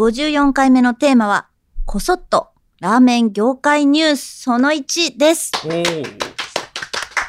[0.00, 1.46] 54回目のテーマは
[1.84, 2.48] こそっと
[2.80, 5.52] ラーメン業界ニュースその1です。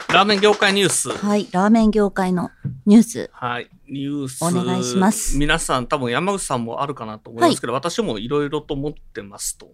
[0.08, 1.10] ラーメン業界ニュース。
[1.10, 2.50] はいラーメン業界の
[2.86, 3.30] ニュース。
[3.34, 4.42] はいニュース。
[4.42, 5.38] お願いします。
[5.38, 9.74] 皆さん多分山口さんもあるかなと思いますけど、私もいろいろと思ってますと。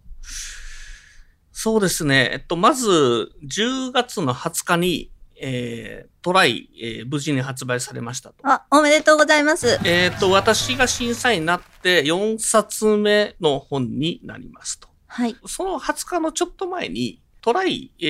[1.52, 2.32] そうですね。
[2.34, 8.36] えっとまず10月の20日にえー、トライ、えー、無事に発売されましたと。
[8.44, 9.80] あ、おめでとうございます。
[9.86, 14.88] えっ、と、私が審査員になって4冊目の本になりますと。
[15.08, 15.36] はい。
[15.46, 18.06] その20日のちょっと前に、トライ、え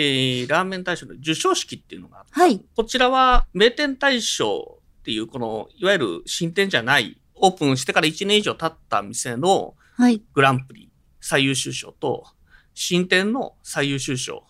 [0.45, 2.63] ー、ラーメン大賞の授賞式っていうのがあって、はい。
[2.75, 10.21] こちらは名店大賞っていう、この、いわゆる新店じゃない、オープンしてから1年以上経った店のはい。
[10.33, 10.91] グランプリ
[11.21, 12.25] 最優秀賞と、
[12.73, 14.43] 新店の最優秀賞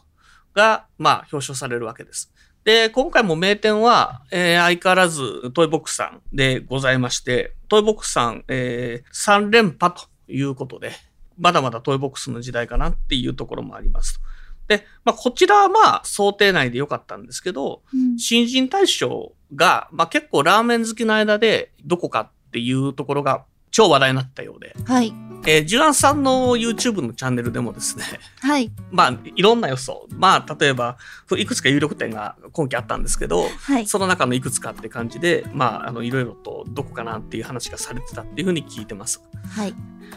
[0.54, 2.34] が、まあ、表彰されるわけです。
[2.68, 10.92] で、今回も名店は、えー相変わらずトイボックスさんでございまして、トイボックスさん、えー3連覇ということで、
[11.38, 14.20] まだまだトイボックスの時代かなっていうところもありますと。
[14.68, 25.14] で、まあ、こちらはまあ、想定内でよかったんですけど、うん新人大賞が、まあ、結構ラーメン好きの間でどこかっていうところが超話題になったようで、はい。
[25.46, 28.04] えー、ジュアンさんの YouTube のチャンネルでもですね、
[28.42, 28.72] はい。
[28.92, 30.08] まあ、いろんな予想。
[30.12, 30.98] まあ、例えば、
[31.38, 33.86] いくつか有力点が今期あったんですけど、はい。
[33.86, 39.22] その中のいくつかって感じで、まあ、あの、いろいろとどこかなっていう話がされてたっていうふうに聞いてます。
[39.50, 39.74] はい。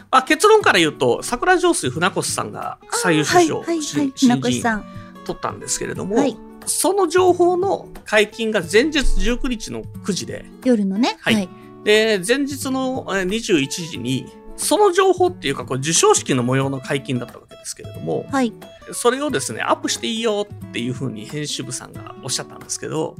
[0.09, 3.67] まあ、結論から言うと、桜上水船越さんが最優秀賞をはい。
[3.67, 3.83] はい。
[3.83, 4.11] しはい。
[4.15, 4.85] 新人さん。
[5.23, 11.17] 取ったんですけれども、はいその情報の解禁が前日19日の9時で、夜のね。
[11.19, 11.49] はいはい。
[11.83, 14.25] で、前日のえー21時に、
[14.57, 18.53] その情報っていうか、こう授賞式の模様の解禁だったわけですけれども、はい。
[18.93, 23.15] それをですね、アップしていいよっていうふうに編集部さんがおっしゃったんですけど、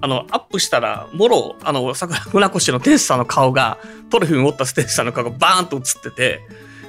[0.00, 3.78] あの、アップしたら、もろ、あの、桜船越の天使さんの顔が、
[4.10, 6.40] トロフィー持った天使さんの顔がバーンと映ってて、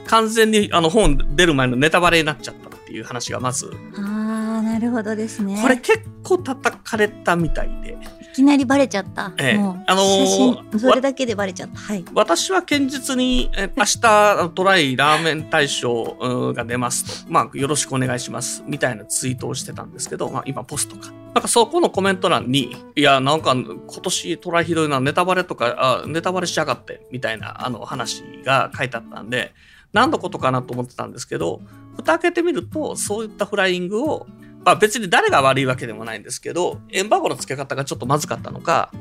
[0.08, 5.60] 完全にあの本出る前のネタバレになっちゃったっていう話がまず、あー、なるほどですね。
[5.62, 7.96] これ結構叩かれたみたいで、い
[8.36, 9.32] きなりバレちゃった。
[9.38, 11.80] ええもう、あのーそれだけでバレちゃった。
[11.80, 12.04] はい。
[12.14, 21.12] 私は堅実に、え明日トライラーメン大賞うんが出ますと、まあ、よろしくお願いします、みたいなツイートをしてたんですけど、まあ、今ポストか。
[21.34, 29.54] なんかそこのコメント欄に、いや、なんか今年トライひどいな、ネタバレとか、あネタバレしやがって、みたいなあの話が書いてあったんで、
[29.94, 31.62] 何のことかなと思ってたんですけど、
[31.96, 34.28] 蓋開けてみると、そういったフライングを、
[34.66, 38.92] まあ別に誰が悪いわけでもないんですけど、エンバーゴの付け方がちょっとまずかったのか、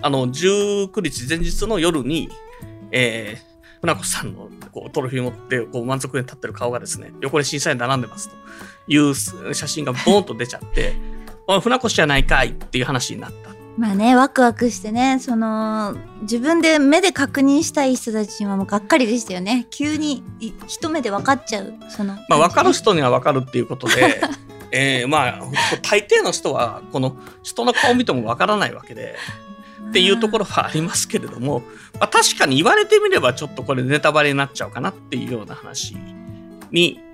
[0.00, 2.30] あの、19日前日の夜に、
[2.90, 8.34] えー、船越さんのこうトロフィー持ってこう満足に立ってる顔がですね、横に審査員並んでますと
[8.88, 10.94] いう写真がボーンと出ちゃって、
[11.46, 13.50] おい船越じゃないかいっていう話になった。
[13.76, 19.66] まあね、ワクワクしてね、その、自分で目で確認したい人たちにはもうがっかりでしたよね。
[19.70, 21.74] 急にい一目で分かっちゃう。
[21.88, 22.14] その。
[22.28, 24.20] まあ分かる人には分かるっていうことで、
[24.72, 25.40] えー、まあ
[25.82, 29.16] 大抵の人はこの人の顔を見てもわからないわけで、
[29.90, 31.60] っていうところはありますけれども、
[31.94, 35.96] まあ、確かに言われてみればちょっとこれネタバレになっちゃうかなっていうような話
[36.70, 37.00] に、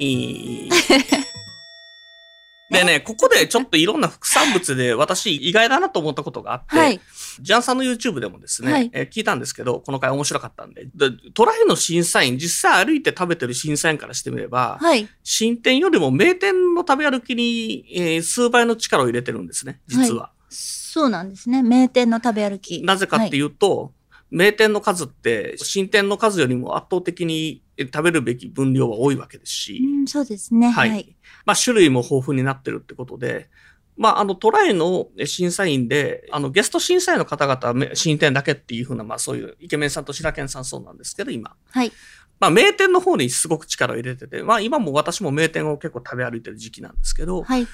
[2.71, 7.01] でね、ここでちょっといろんな副産物で私意外だなと思ったことがあって、はい。
[7.41, 15.09] ジャンさんの YouTube でもですね、はいえー聞いたんですけど、この回面白かったんでで、トライの審査員、実際歩いて食べてる審査員からしてみれば、はい。
[15.23, 20.33] 新店よりも名店の食べ歩きに、えー数倍の力を入れてるんですね、実は。
[20.49, 21.63] そうなんですね。
[21.63, 22.83] 名店の食べ歩き。
[22.83, 23.93] なぜかっていうと、
[24.31, 30.71] 名店の数って新店の数よりも圧倒的にえ食べるべき分量は多いわけですし、うん、そうですね。
[30.71, 31.17] はいはい。
[31.45, 33.49] まあ種類も豊富になってるってことで、
[33.97, 41.55] まああのトライの審査員で、あのゲスト審査員の方々はめ新店だけっていうふうな、まあそういうイケメンさんと白犬さんそうなんですけど、今。
[41.71, 41.93] はい。
[42.41, 47.67] まあ名店の方にすごく力を入れてて、まあ今も私も名店を結構食べ歩いてる時期なんですけど、はい。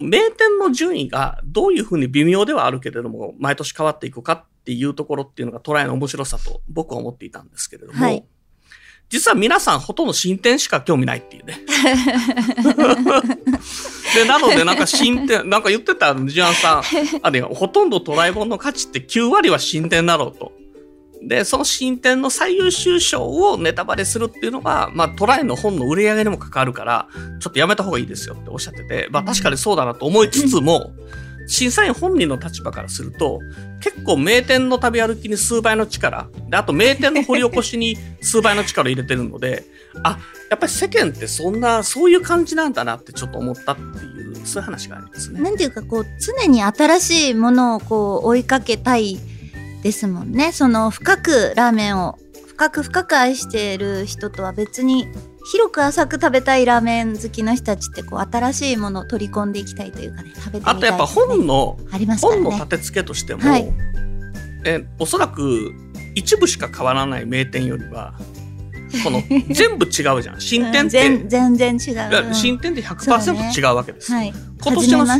[0.00, 8.24] 名店の順位がどういうふうに微妙ではあるけれども、毎年変わっていくかっていうところっていうのがトライの面白さと僕は思っていたんですけれども、はい
[9.08, 11.60] 実は皆さんほとんど新店しか興味ないっていうね。
[14.14, 16.82] で、なのでなんか新店、なんか言ってたジュアンさん、
[17.22, 20.52] あれほとんどトライ本の価値って9割は新店だろうと。
[21.22, 27.08] で、その新店の最優秀賞をネタバレするっていうのが、まあトライの本の売り上げにも関わるから、
[27.40, 30.92] ちょっとやめた方がいいですよっておっしゃってて、まあ確かにそうだなと思いつつも、
[31.48, 33.40] 審査員本人の立場からすると、
[33.80, 39.64] 結構名店の食べ歩きに数倍の力、で、あと名店の掘り起こしに数倍の力を入れてるので、
[40.04, 40.18] あ、
[40.50, 45.40] やっぱり世間ってそんな、そういう感じなんだなってちょっと思ったっていう、そういう話がありますね。
[45.40, 49.18] なんていうかこう常に新しいものをこう追いかけたい
[49.82, 55.06] ですもんねその深くラーメンを深く深く愛している人とは別に
[55.50, 62.16] 広く浅く食べたいラーメン好きの人たちってこう新しいものを取り込んでいきたいというかね食べてみたいあとやっぱ本の、ね。
[62.20, 63.72] 本の立て付けとしても、はい。
[64.66, 65.72] えおそらく
[66.14, 68.12] 一部しか変わらない名店よりは
[69.04, 70.40] この全部違うじゃん。
[70.40, 74.34] 新店うんって、全全然違う、うん新店ってそう100%ね違うわけです、はい。
[74.60, 75.18] 今年のね、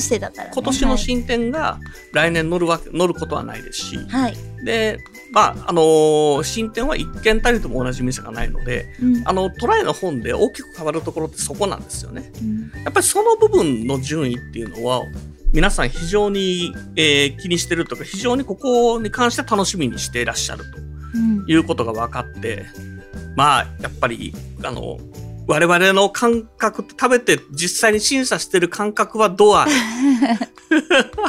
[0.52, 1.78] 今年の新店が
[2.12, 4.36] 来年乗るわけ乗ることはないですし、はい、はい。
[4.64, 4.98] で
[5.32, 9.22] まああのー新店は一軒たりとも同じ店がないのでうん。
[9.28, 12.30] あのトライの本で大きく変わるところってそこなんですよね。
[12.40, 12.70] うん。
[12.84, 15.02] やっぱりその部分の順位っていうのは
[15.52, 20.78] 皆さん非常に、えー気にしてるとか非常にここに関して楽しみにしていらっしゃると
[21.14, 21.44] うん。
[21.48, 22.64] いうことが分かって
[23.36, 24.34] まあやっぱり
[24.64, 24.98] あの
[25.46, 31.27] 我々の感覚食べて実際に審査してる感覚はどうあれあの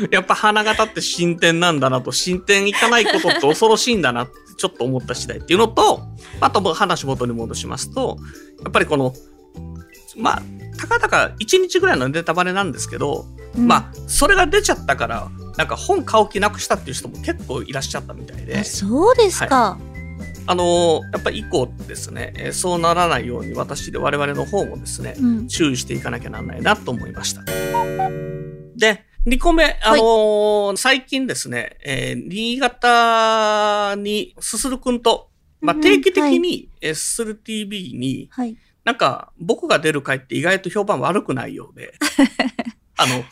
[0.10, 2.12] やっぱ花形って新店なんだなと。
[2.12, 6.02] 新店行かないことって恐ろしいんだなってちょっと思った次第っていうのと
[6.40, 8.18] あと話元に戻しますと
[8.62, 9.14] やっぱりこの
[10.16, 10.42] まあ
[10.76, 13.66] たかだか1日ぐらいのネタバレなんですけど、うん。
[13.66, 18.58] まあそれが出ちゃったからなんか本買う気なくしたっていう人も結構いらっしゃったみたいで。
[18.58, 19.78] あそうですか、
[20.46, 25.48] あのやっぱり以降ですね、えーそうならないように私で我々の方もですねうん。
[25.48, 27.42] 注意していかなきゃなんないなと思いました。
[28.76, 35.28] で、2個目、あのー最近ですね、えー新潟にすするくんと、
[35.60, 41.92] まあ、うん定期的に、えーすする TV に、はいなんか僕が出る回って意外と評判悪くないようで、
[42.96, 43.22] あの、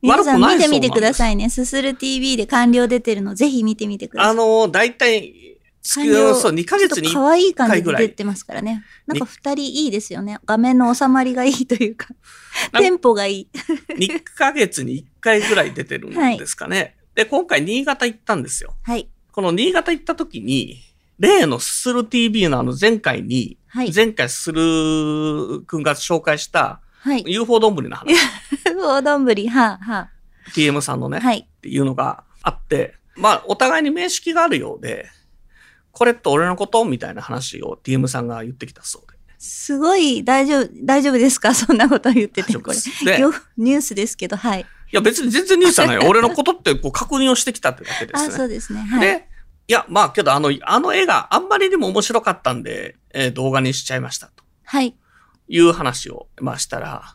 [0.00, 1.14] 皆さん悪くない見てみてくだい。
[1.14, 1.50] さいね。
[1.50, 4.30] すする TV で完了出てるの、ぜひ見てみてください。
[4.30, 5.49] あのー、大体、
[5.82, 8.84] そう、2ヶ月に可愛い感じ回ぐらいで出てますからね。
[9.06, 10.38] なんか二人いいですよね。
[10.44, 12.08] 画面の収まりがいいというか、
[12.78, 13.48] テンポがいい。
[13.88, 16.96] 2ヶ月に1回ぐらい出てるんですかね。
[17.14, 18.74] で、今回新潟行ったんですよ。
[18.82, 19.08] はい。
[19.32, 20.82] この新潟行った時に、
[21.18, 23.92] 例のすする TV のあの前回に、はい。
[23.94, 27.24] 前回すするくんが紹介したはい。
[27.26, 28.14] UFO 丼の話、
[28.76, 30.10] おどんぶり、はあ、は
[30.54, 31.20] TM さんのね、あ。
[31.20, 31.38] はい。
[31.38, 35.06] っていうのがあって、まあ、お互いに面識があるようで、
[36.00, 36.82] これって俺のこと？
[36.86, 39.18] みたいな話を TM さんが言ってきたそうで。
[39.38, 41.52] すごい、大丈夫、大丈夫ですか？
[41.54, 42.76] そんなこと言ってて、これ
[43.58, 44.64] ニュースですけど、はい。
[44.92, 46.04] や別に全然ニュースじゃないよ。
[46.08, 48.32] 俺のことってこう確認をしてきたってだけですあ、ね。
[48.34, 48.80] そうですね。
[48.80, 49.00] はい。
[49.02, 49.28] で、
[49.68, 54.96] いや、まあけどあの、あの絵があんまりにも面白かったんで、えー動画にしちゃいましたとはい。
[55.48, 57.14] いう話を、まあしたら、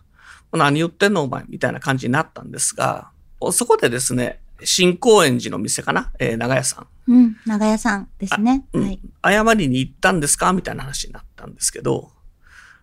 [0.54, 1.44] 何言ってんのお前？
[1.50, 3.10] みたいな感じになったんですが、
[3.52, 6.12] そこでですね、新高円寺の店かな？
[6.20, 6.88] えー長屋さん。
[7.12, 7.38] うん。
[7.46, 8.66] 長屋さんですね。
[8.74, 9.00] うんはい。
[9.24, 10.54] 謝りに行ったんですか？
[10.54, 12.12] みたいな話になったんですけど、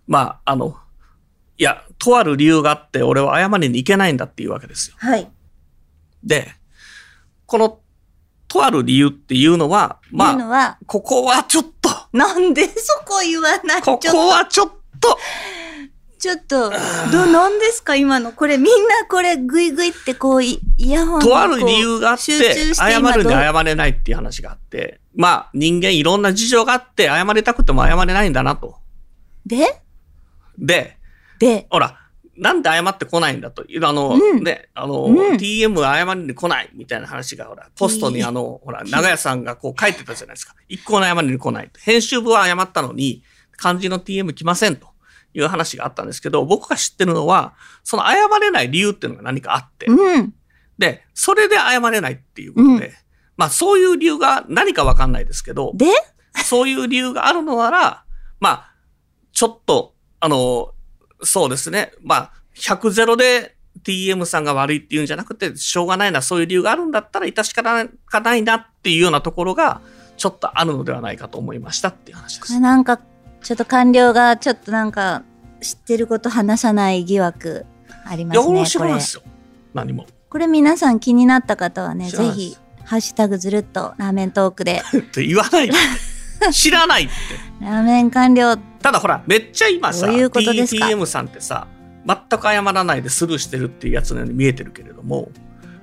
[0.07, 0.77] まあ、あの、
[1.59, 4.97] いや、とある理由があって、俺は謝りに行けないんだっていうわけですよ。
[4.99, 5.31] はい。
[6.25, 6.53] で、
[7.47, 7.79] この、
[8.49, 13.83] とある理由っていうのは、まあ、ここはちょっと、なんでそこ言わない？
[13.83, 15.17] ここはちょっと、
[16.23, 16.71] ちょっと、
[17.11, 18.31] ど、なんですか今の？
[18.31, 28.77] これみんなこれグイグイってこうイイヤホンにとある理由があって、謝るに謝れないっていう話があって、まあ、人間いろんな事情があって、謝りたくても謝れないんだなと。
[29.45, 29.83] で？
[30.57, 30.97] で、
[31.41, 31.99] で、ほら、
[32.37, 33.65] なんで謝ってこないんだと。
[33.65, 34.45] いう、あの、うん。
[34.45, 35.17] ね、あの、うん。
[35.39, 40.55] TM 謝りに来ないみたいな話が、ほら、ポストにあの、ほら、長屋さんがこう書いてたじゃないですか。
[40.69, 41.81] 一向の謝りに来ないと。
[41.81, 43.25] 編集部は謝ったのに、
[43.57, 44.92] 漢字の TM 来ませんと
[45.35, 50.35] いう話があったんですけど、僕が知ってるのは、その謝れない理由っていうのが何かあって、うん。
[50.79, 52.93] で、それで謝れないっていうことで、うん
[53.35, 55.87] まあそういう理由が何かわかんないですけど、で？
[56.45, 58.05] そういう理由があるのなら、
[58.41, 58.75] まあ、
[59.33, 60.73] ちょっと、あの、
[61.23, 61.93] そうですね。
[62.03, 69.81] まあ、100ゼロで TM さんが悪いっていうんじゃなくて、しょうがないな、そういう理由があるんだったら、致し方がないなっていうようなところが、
[70.17, 72.61] ちょっとあるのではないかと思いましたっていう話です。
[72.61, 72.99] なんか、
[73.43, 75.23] ちょっと官僚がちょっとなんか、
[75.61, 77.67] 知ってること話さない疑惑
[78.05, 78.55] ありまいや、すね。
[78.55, 79.23] 面これ白いですよ。
[79.75, 80.07] 何も。
[80.29, 85.75] これ皆さん気になった方はね、ぜひ、ハッシュタグずるっとラーメントークで、 って言わないで。
[86.53, 87.13] 知らないって。
[87.65, 91.69] ラーメン官僚、ただほら、めっちゃ今さ、どういうことですか？TTM さんってさ、
[92.05, 95.31] 全く謝らないでスルーしてるっていうやつのように見えてるけれども、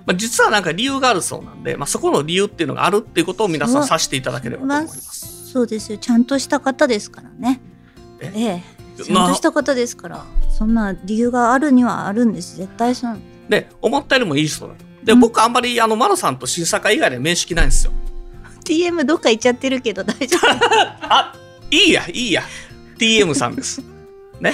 [0.05, 5.38] まあ、実はなんか理由があるそうなんで、まあ、そこの理由っていうのがあるっていうことを皆さん察していただければと思います。
[5.51, 5.97] そうですよ。
[5.97, 7.59] ちゃんとした方ですからね。
[8.19, 8.31] え？
[8.35, 8.63] え
[8.97, 9.03] え。
[9.03, 10.25] ちゃんとした方ですから。
[10.57, 12.57] そんな理由があるにはあるんです。
[12.57, 13.17] 絶対そう。
[13.49, 14.85] で、思ったよりもいい人だと。
[15.03, 17.93] で、うん僕あんまりあの、マロさんと審査会以外で面識ないんですよ。
[18.65, 20.47] TM どっか行っちゃってるけど大丈夫？
[21.09, 21.33] あ、
[21.71, 22.43] いいや、いいや。
[22.97, 23.81] TM さんです。
[24.41, 24.53] ね？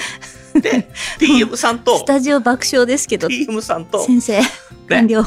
[0.54, 0.88] で、
[1.18, 4.40] TM さんとス、タジオ爆笑ですけど、TM さんと、先生、
[4.88, 5.26] 完了。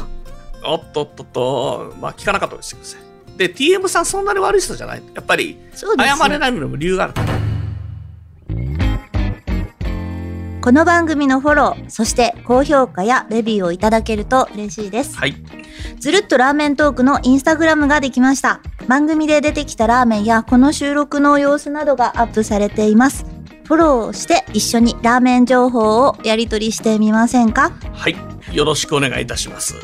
[0.64, 3.09] おっとっとっと、まあ聞かなかったですけどね。
[3.40, 5.02] で、TM さんそんなに悪い人じゃない。
[5.14, 5.88] やっぱり、謝
[6.28, 7.14] れないのにも理由がある。
[10.60, 15.16] この番組のフォロー、そして高評価やレビューをいただけると嬉しいです。
[15.16, 15.34] はい。
[15.98, 18.60] ずるっとラーメントークのインスタグラムができました。
[18.86, 23.24] 番組で出てきたラーメンやこの収録の様子などがアップされています。
[23.64, 27.72] フォローして一緒にラーメン情報をやり取りしてみませんか？
[27.94, 28.16] はい。
[28.54, 29.76] よろしくお願いいたします。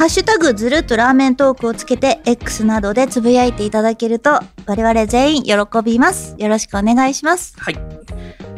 [0.00, 5.52] ハッシュタグずるっとラーメントークをつけて X などでつぶやいていただけると我々全員喜
[5.84, 6.34] びます。
[6.38, 7.52] よろしくお願いします。
[7.58, 7.74] はい。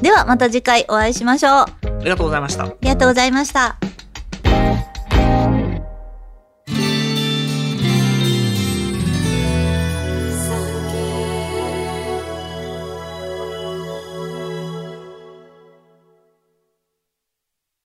[0.01, 1.51] ではまた次回お会いしましょう。
[1.53, 2.67] あありがとうございました。
[2.81, 3.92] りがとうございました。